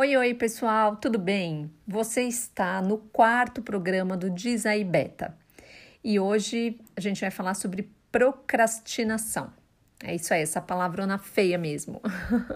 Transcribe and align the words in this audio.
Oi, 0.00 0.16
oi, 0.16 0.32
pessoal, 0.32 0.94
tudo 0.94 1.18
bem? 1.18 1.72
Você 1.84 2.22
está 2.22 2.80
no 2.80 2.98
quarto 2.98 3.60
programa 3.60 4.16
do 4.16 4.30
Diz 4.30 4.64
aí 4.64 4.84
Beta 4.84 5.36
e 6.04 6.20
hoje 6.20 6.80
a 6.94 7.00
gente 7.00 7.20
vai 7.20 7.32
falar 7.32 7.54
sobre 7.54 7.90
procrastinação. 8.12 9.52
É 10.04 10.14
isso 10.14 10.32
aí, 10.32 10.40
essa 10.40 10.60
palavrona 10.60 11.18
feia 11.18 11.58
mesmo. 11.58 12.00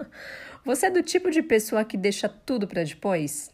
Você 0.64 0.86
é 0.86 0.90
do 0.90 1.02
tipo 1.02 1.32
de 1.32 1.42
pessoa 1.42 1.84
que 1.84 1.96
deixa 1.96 2.28
tudo 2.28 2.68
para 2.68 2.84
depois? 2.84 3.50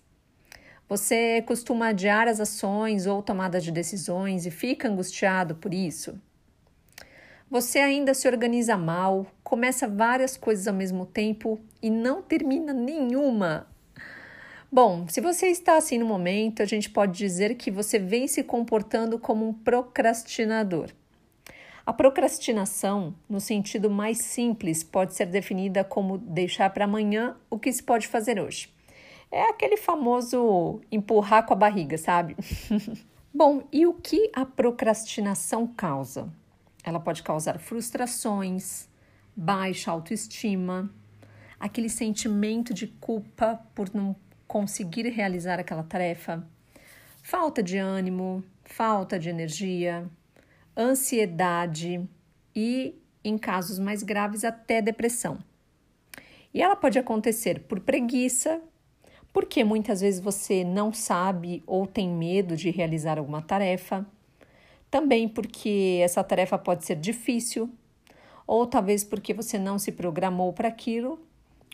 Você 0.87 1.41
costuma 1.47 1.89
adiar 1.89 2.29
as 2.29 2.41
ações 2.41 3.07
ou 3.07 3.23
tomada 3.23 3.59
de 3.59 3.73
decisões 3.73 4.45
e 4.45 4.51
fica 4.51 4.87
angustiado 4.87 5.55
por 5.55 5.73
isso? 5.73 6.21
Você 7.51 7.79
ainda 7.79 8.13
se 8.13 8.29
organiza 8.29 8.77
mal, 8.77 9.27
começa 9.43 9.89
várias 9.89 10.37
coisas 10.37 10.69
ao 10.69 10.75
mesmo 10.75 11.07
tempo 11.07 11.59
e 11.81 11.89
não 11.89 12.21
termina 12.21 12.75
nenhuma. 12.75 13.67
Bom, 14.71 15.09
se 15.09 15.19
você 15.23 15.47
está 15.47 15.79
assim 15.79 15.97
no 15.97 16.05
momento, 16.05 16.63
a 16.63 16.67
gente 16.67 16.91
pode 16.91 17.17
dizer 17.17 17.55
que 17.55 17.71
você 17.71 17.99
vem 17.99 18.29
se 18.29 18.45
comportando 18.45 19.19
como 19.19 19.49
um 19.49 19.53
procrastinador. 19.53 20.91
A 21.87 21.93
procrastinação, 21.93 23.15
no 23.27 23.41
sentido 23.41 23.89
mais 23.89 24.19
simples, 24.19 24.85
pode 24.85 25.15
ser 25.15 25.25
definida 25.25 25.83
como 25.83 26.19
deixar 26.19 26.69
para 26.69 26.85
amanhã 26.85 27.35
o 27.49 27.59
que 27.59 27.73
se 27.73 27.83
pode 27.83 28.07
fazer 28.07 28.39
hoje. 28.39 28.71
É 29.33 29.49
aquele 29.49 29.79
famoso 29.79 30.83
empurrar 30.93 31.47
com 31.47 31.55
a 31.55 31.57
barriga, 31.57 31.97
sabe? 31.97 32.37
Bom, 33.33 33.63
e 33.73 33.87
o 33.87 33.95
que 33.95 34.31
a 34.35 34.45
procrastinação 34.45 35.67
causa? 35.67 36.31
Ela 36.85 37.01
pode 37.01 37.23
causar 37.23 37.59
frustrações, 37.59 38.87
baixa 39.35 39.91
autoestima, 39.91 40.91
aquele 41.59 41.89
sentimento 41.89 42.75
de 42.75 42.87
culpa 42.87 43.63
por 43.75 43.95
não 43.95 44.15
conseguir 44.49 45.09
realizar 45.11 45.61
aquela 45.61 45.85
tarefa, 45.85 46.45
falta 47.23 47.63
de 47.63 47.79
ânimo, 47.79 48.43
falta 48.65 49.17
de 49.17 49.29
energia, 49.29 50.05
ansiedade 50.77 52.05
e, 52.57 53.01
em 53.23 53.39
casos 53.39 53.79
mais 53.79 54.03
graves, 54.03 54.45
até 54.45 54.83
depressão. 54.83 55.39
E 56.53 56.61
ela 56.61 56.75
pode 56.75 56.99
acontecer 56.99 57.61
por 57.61 57.79
preguiça, 57.79 58.61
porque 59.33 59.63
muitas 59.63 60.01
vezes 60.01 60.19
você 60.19 60.65
não 60.65 60.93
sabe 60.93 61.63
ou 61.67 61.87
tem 61.87 62.09
medo 62.09 62.57
de 62.57 62.71
realizar 62.71 63.19
alguma 63.19 63.43
tarefa 63.43 64.05
também 64.91 65.29
porque 65.29 66.01
essa 66.03 66.25
tarefa 66.25 66.59
pode 66.59 66.85
ser 66.85 66.97
difícil, 66.97 67.71
ou 68.47 68.67
talvez 68.67 69.05
porque 69.05 69.35
você 69.35 69.59
não 69.59 69.79
se 69.79 69.93
programou 69.93 70.53
para 70.53 70.69
aquilo, 70.69 71.21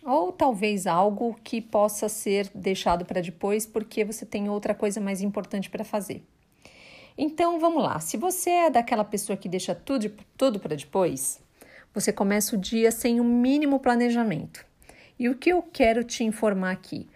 ou 0.05 0.31
talvez 0.31 0.87
algo 0.87 1.35
que 1.43 1.61
possa 1.61 2.09
ser 2.09 2.51
deixado 2.55 3.05
para 3.05 3.21
depois 3.21 3.65
porque 3.65 4.05
você 4.05 4.27
tem 4.27 4.49
outra 4.49 4.75
coisa 4.75 5.01
mais 5.01 5.23
importante 5.23 5.71
para 5.71 5.85
fazer. 5.85 6.23
Então 7.17 7.59
vamos 7.59 7.83
lá, 7.83 8.01
se 8.01 8.17
você 8.17 8.51
é 8.51 8.71
daquela 8.71 9.05
pessoa 9.05 9.37
que 9.37 9.49
deixa 9.49 9.75
tudo, 9.75 10.13
tudo 10.37 10.59
para 10.59 10.77
depois, 10.77 11.41
você 11.93 12.13
começa 12.13 12.57
o 12.57 12.59
dia 12.59 12.91
sem 12.91 13.21
o 13.21 13.25
mínimo 13.25 13.79
planejamento. 13.79 14.67
E 15.17 15.29
o 15.29 15.37
que 15.37 15.51
eu 15.51 15.63
quero 15.63 16.03
te 16.03 16.25
informar 16.25 16.73
aqui? 16.73 17.09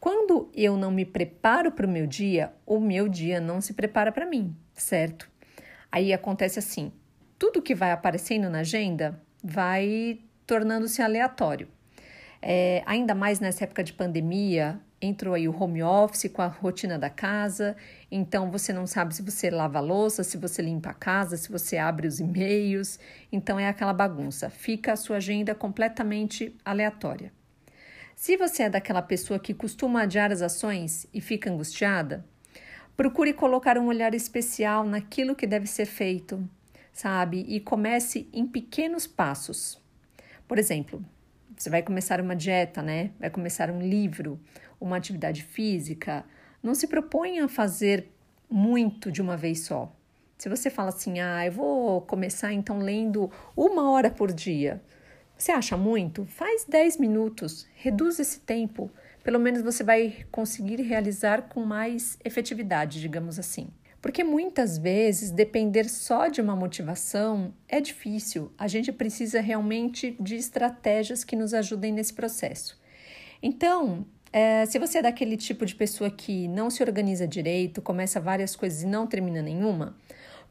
Quando 0.00 0.50
eu 0.52 0.76
não 0.76 0.90
me 0.90 1.04
preparo 1.04 1.70
para 1.70 1.86
o 1.86 1.90
meu 1.90 2.06
dia, 2.06 2.52
o 2.66 2.80
meu 2.80 3.08
dia 3.08 3.40
não 3.40 3.60
se 3.60 3.72
prepara 3.72 4.10
para 4.12 4.26
mim, 4.26 4.54
certo? 4.74 5.30
Aí 5.90 6.12
acontece 6.12 6.58
assim: 6.58 6.92
tudo 7.38 7.62
que 7.62 7.74
vai 7.74 7.92
aparecendo 7.92 8.50
na 8.50 8.58
agenda 8.58 9.22
vai 9.42 10.18
tornando-se 10.46 11.00
aleatório. 11.00 11.68
É, 12.46 12.82
ainda 12.84 13.14
mais 13.14 13.40
nessa 13.40 13.64
época 13.64 13.82
de 13.82 13.94
pandemia, 13.94 14.78
entrou 15.00 15.32
aí 15.32 15.48
o 15.48 15.62
home 15.62 15.82
office 15.82 16.30
com 16.30 16.42
a 16.42 16.46
rotina 16.46 16.98
da 16.98 17.08
casa, 17.08 17.74
então 18.10 18.50
você 18.50 18.70
não 18.70 18.86
sabe 18.86 19.14
se 19.14 19.22
você 19.22 19.48
lava 19.48 19.78
a 19.78 19.80
louça, 19.80 20.22
se 20.22 20.36
você 20.36 20.60
limpa 20.60 20.90
a 20.90 20.94
casa, 20.94 21.38
se 21.38 21.50
você 21.50 21.78
abre 21.78 22.06
os 22.06 22.20
e-mails, 22.20 22.98
então 23.32 23.58
é 23.58 23.66
aquela 23.66 23.94
bagunça, 23.94 24.50
fica 24.50 24.92
a 24.92 24.96
sua 24.96 25.16
agenda 25.16 25.54
completamente 25.54 26.54
aleatória. 26.62 27.32
Se 28.14 28.36
você 28.36 28.64
é 28.64 28.70
daquela 28.70 29.00
pessoa 29.00 29.38
que 29.38 29.54
costuma 29.54 30.02
adiar 30.02 30.30
as 30.30 30.42
ações 30.42 31.06
e 31.14 31.22
fica 31.22 31.50
angustiada, 31.50 32.24
Procure 32.96 33.32
colocar 33.32 33.76
um 33.76 33.86
olhar 33.86 34.14
especial 34.14 34.84
naquilo 34.84 35.34
que 35.34 35.48
deve 35.48 35.66
ser 35.66 35.84
feito, 35.84 36.48
sabe? 36.92 37.44
E 37.48 37.58
comece 37.58 38.28
em 38.32 38.46
pequenos 38.46 39.04
passos. 39.04 39.82
Por 40.46 40.60
exemplo, 40.60 41.04
você 41.56 41.70
vai 41.70 41.82
começar 41.82 42.20
uma 42.20 42.34
dieta, 42.34 42.82
né? 42.82 43.10
Vai 43.18 43.30
começar 43.30 43.70
um 43.70 43.80
livro, 43.80 44.40
uma 44.80 44.96
atividade 44.96 45.42
física. 45.42 46.24
Não 46.62 46.74
se 46.74 46.86
proponha 46.86 47.44
a 47.44 47.48
fazer 47.48 48.08
muito 48.50 49.10
de 49.10 49.20
uma 49.20 49.36
vez 49.36 49.60
só. 49.60 49.94
Se 50.38 50.48
você 50.48 50.68
fala 50.68 50.88
assim, 50.88 51.20
ah, 51.20 51.46
eu 51.46 51.52
vou 51.52 52.00
começar 52.02 52.52
então 52.52 52.78
lendo 52.78 53.30
uma 53.56 53.90
hora 53.90 54.10
por 54.10 54.32
dia. 54.32 54.82
Você 55.36 55.52
acha 55.52 55.76
muito? 55.76 56.24
Faz 56.26 56.64
10 56.64 56.98
minutos, 56.98 57.66
reduz 57.74 58.18
esse 58.18 58.40
tempo 58.40 58.90
pelo 59.24 59.40
menos 59.40 59.62
você 59.62 59.82
vai 59.82 60.26
conseguir 60.30 60.82
realizar 60.82 61.48
com 61.48 61.64
mais 61.64 62.18
efetividade, 62.22 63.00
digamos 63.00 63.38
assim. 63.38 63.68
Porque 64.04 64.22
muitas 64.22 64.76
vezes 64.76 65.30
depender 65.30 65.88
só 65.88 66.28
de 66.28 66.38
uma 66.38 66.54
motivação 66.54 67.54
é 67.66 67.80
difícil, 67.80 68.52
a 68.58 68.68
gente 68.68 68.92
precisa 68.92 69.40
realmente 69.40 70.14
de 70.20 70.36
estratégias 70.36 71.24
que 71.24 71.34
nos 71.34 71.54
ajudem 71.54 71.90
nesse 71.90 72.12
processo. 72.12 72.78
Então, 73.42 74.04
é, 74.30 74.66
se 74.66 74.78
você 74.78 74.98
é 74.98 75.02
daquele 75.02 75.38
tipo 75.38 75.64
de 75.64 75.74
pessoa 75.74 76.10
que 76.10 76.46
não 76.48 76.68
se 76.68 76.82
organiza 76.82 77.26
direito, 77.26 77.80
começa 77.80 78.20
várias 78.20 78.54
coisas 78.54 78.82
e 78.82 78.86
não 78.86 79.06
termina 79.06 79.40
nenhuma, 79.40 79.96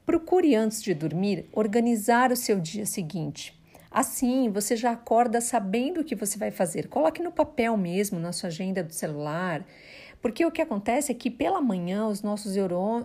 procure 0.03 0.55
antes 0.55 0.81
de 0.81 0.95
dormir 0.95 1.45
organizar 1.51 2.31
o 2.31 2.35
seu 2.35 2.59
dia 2.59 2.87
seguinte. 2.87 3.55
Assim, 3.91 4.49
você 4.49 4.75
já 4.75 4.93
acorda 4.93 5.39
sabendo 5.39 6.01
o 6.01 6.03
que 6.03 6.15
você 6.15 6.39
vai 6.39 6.49
fazer. 6.49 6.87
Coloque 6.87 7.21
no 7.21 7.31
papel 7.31 7.77
mesmo, 7.77 8.19
na 8.19 8.31
sua 8.31 8.49
agenda 8.49 8.83
do 8.83 8.91
celular. 8.91 9.63
Porque 10.23 10.45
o 10.45 10.51
que 10.51 10.61
acontece 10.61 11.11
é 11.11 11.15
que 11.15 11.29
pela 11.29 11.61
manhã 11.61 12.07
os 12.07 12.21
nossos, 12.21 12.55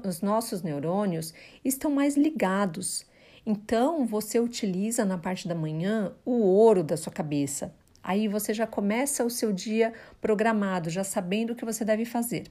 os 0.06 0.22
nossos 0.22 0.62
neurônios 0.62 1.34
estão 1.64 1.90
mais 1.90 2.16
ligados. 2.16 3.04
Então, 3.44 4.06
você 4.06 4.38
utiliza 4.38 5.04
na 5.04 5.18
parte 5.18 5.48
da 5.48 5.54
manhã 5.54 6.12
o 6.24 6.40
ouro 6.40 6.84
da 6.84 6.96
sua 6.96 7.12
cabeça. 7.12 7.74
Aí 8.04 8.28
você 8.28 8.54
já 8.54 8.68
começa 8.68 9.24
o 9.24 9.30
seu 9.30 9.52
dia 9.52 9.92
programado, 10.20 10.90
já 10.90 11.02
sabendo 11.02 11.54
o 11.54 11.56
que 11.56 11.64
você 11.64 11.84
deve 11.84 12.04
fazer. 12.04 12.44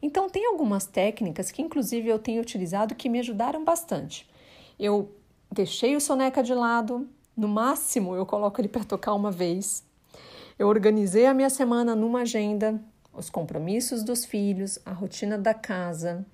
Então, 0.00 0.30
tem 0.30 0.46
algumas 0.46 0.86
técnicas 0.86 1.50
que, 1.50 1.60
inclusive, 1.60 2.08
eu 2.08 2.20
tenho 2.20 2.40
utilizado 2.40 2.94
que 2.94 3.08
me 3.08 3.18
ajudaram 3.18 3.64
bastante. 3.64 4.30
Eu 4.78 5.10
deixei 5.50 5.96
o 5.96 6.00
soneca 6.00 6.40
de 6.40 6.54
lado, 6.54 7.08
no 7.36 7.48
máximo, 7.48 8.14
eu 8.14 8.24
coloco 8.24 8.60
ele 8.60 8.68
para 8.68 8.84
tocar 8.84 9.12
uma 9.12 9.32
vez. 9.32 9.84
Eu 10.56 10.68
organizei 10.68 11.26
a 11.26 11.34
minha 11.34 11.50
semana 11.50 11.96
numa 11.96 12.20
agenda, 12.20 12.80
os 13.12 13.28
compromissos 13.28 14.02
dos 14.02 14.24
filhos, 14.24 14.78
a 14.84 14.92
rotina 14.92 15.36
da 15.36 15.54
casa, 15.54 16.24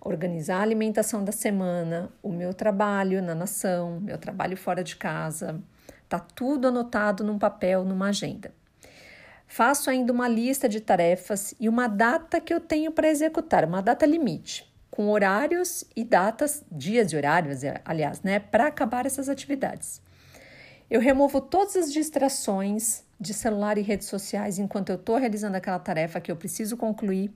organizar 0.00 0.58
a 0.58 0.62
alimentação 0.62 1.24
da 1.24 1.32
semana, 1.32 2.10
o 2.22 2.30
meu 2.30 2.54
trabalho 2.54 3.22
na 3.22 3.34
nação, 3.34 4.00
meu 4.00 4.18
trabalho 4.18 4.56
fora 4.56 4.82
de 4.82 4.96
casa. 4.96 5.60
Tá 6.08 6.18
tudo 6.18 6.68
anotado 6.68 7.24
num 7.24 7.38
papel, 7.38 7.84
numa 7.84 8.08
agenda. 8.08 8.52
Faço 9.46 9.90
ainda 9.90 10.12
uma 10.12 10.28
lista 10.28 10.68
de 10.68 10.80
tarefas 10.80 11.54
e 11.58 11.68
uma 11.68 11.86
data 11.86 12.40
que 12.40 12.52
eu 12.52 12.60
tenho 12.60 12.90
para 12.90 13.08
executar, 13.08 13.64
uma 13.64 13.80
data 13.80 14.04
limite, 14.04 14.72
com 14.90 15.08
horários 15.08 15.84
e 15.94 16.04
datas, 16.04 16.64
dias 16.70 17.12
e 17.12 17.16
horários, 17.16 17.60
aliás, 17.84 18.22
né, 18.22 18.40
para 18.40 18.66
acabar 18.66 19.06
essas 19.06 19.28
atividades. 19.28 20.00
Eu 20.88 21.00
removo 21.00 21.40
todas 21.40 21.74
as 21.74 21.92
distrações 21.92 23.04
de 23.18 23.34
celular 23.34 23.76
e 23.76 23.82
redes 23.82 24.06
sociais 24.06 24.58
enquanto 24.58 24.90
eu 24.90 24.96
estou 24.96 25.16
realizando 25.16 25.56
aquela 25.56 25.80
tarefa 25.80 26.20
que 26.20 26.30
eu 26.30 26.36
preciso 26.36 26.76
concluir. 26.76 27.32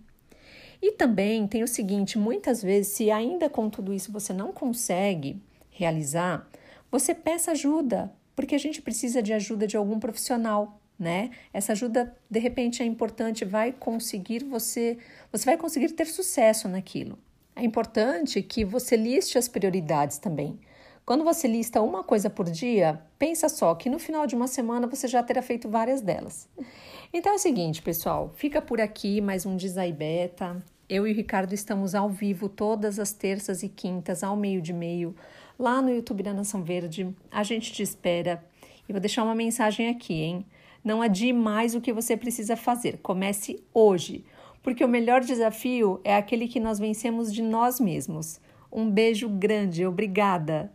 E 0.81 0.93
também 0.93 1.47
tem 1.49 1.63
o 1.63 1.69
seguinte: 1.69 2.17
muitas 2.17 2.63
vezes, 2.63 2.93
se 2.93 3.11
ainda 3.11 3.51
com 3.51 3.69
tudo 3.69 3.93
isso 3.93 4.13
você 4.13 4.33
não 4.33 4.53
consegue 4.53 5.43
realizar, 5.69 6.49
você 6.91 7.13
peça 7.13 7.51
ajuda, 7.51 8.13
porque 8.37 8.55
a 8.55 8.59
gente 8.59 8.81
precisa 8.81 9.21
de 9.21 9.33
ajuda 9.33 9.67
de 9.67 9.77
algum 9.77 9.99
profissional, 9.99 10.81
né? 10.99 11.31
Essa 11.53 11.73
ajuda, 11.73 12.17
de 12.31 12.39
repente, 12.39 12.83
é 12.83 12.87
importante, 12.87 13.45
vai 13.45 13.73
conseguir 13.73 14.45
você, 14.45 14.97
você 15.33 15.45
vai 15.45 15.57
conseguir 15.57 15.89
ter 15.91 16.07
sucesso 16.07 16.69
naquilo. 16.69 17.19
É 17.57 17.65
importante 17.65 18.41
que 18.43 18.65
você 18.65 18.97
liste 18.97 19.37
as 19.37 19.49
prioridades 19.49 20.19
também. 20.19 20.59
Quando 21.11 21.25
você 21.25 21.49
lista 21.49 21.83
uma 21.83 22.05
coisa 22.05 22.31
por 22.31 22.49
dia, 22.49 23.03
pensa 23.19 23.49
só 23.49 23.75
que 23.75 23.91
no 23.91 23.99
final 23.99 24.29
de 24.29 24.37
uma 24.37 24.47
semana 24.47 24.87
você 24.87 25.09
já 25.09 25.21
terá 25.21 25.43
feito 25.43 25.69
várias 25.69 26.01
delas. 26.01 26.49
Então 27.13 27.33
é 27.33 27.35
o 27.35 27.39
seguinte, 27.41 27.83
pessoal, 27.83 28.33
fica 28.37 28.63
por 28.63 28.81
aqui 28.81 29.21
mais 29.21 29.45
um 29.45 29.57
Dizai 29.57 29.93
Beta. 29.93 30.65
Eu 30.89 31.09
e 31.09 31.11
o 31.11 31.15
Ricardo 31.17 31.53
estamos 31.53 31.97
ao 31.97 32.09
vivo 32.09 32.49
todas 32.49 33.01
as 33.01 33.13
terças 33.13 33.65
e 33.65 33.69
quintas, 33.69 34.23
ao 34.23 34.37
meio 34.37 34.63
de 34.63 34.73
meio, 34.73 35.13
lá 35.59 35.83
no 35.83 35.91
YouTube 35.91 36.23
da 36.23 36.33
Nação 36.33 36.63
Verde. 36.63 37.13
A 37.29 37.43
gente 37.43 37.73
te 37.73 37.83
espera. 37.83 38.45
E 38.89 38.93
vou 38.93 39.01
deixar 39.01 39.25
uma 39.25 39.35
mensagem 39.35 39.89
aqui, 39.89 40.15
hein? 40.15 40.47
Não 40.85 41.03
adie 41.03 41.33
mais 41.33 41.75
o 41.75 41.81
que 41.81 41.93
você 41.93 42.17
precisa 42.17 42.55
fazer. 42.55 43.01
Comece 43.03 43.61
hoje, 43.75 44.25
porque 44.63 44.85
o 44.85 44.89
melhor 44.89 45.23
desafio 45.23 46.01
é 46.05 46.15
aquele 46.15 46.47
que 46.47 46.61
nós 46.61 46.79
vencemos 46.79 47.35
de 47.35 47.43
nós 47.43 47.81
mesmos. 47.81 48.41
Um 48.71 48.89
beijo 48.89 49.29
grande, 49.29 49.85
obrigada! 49.85 50.71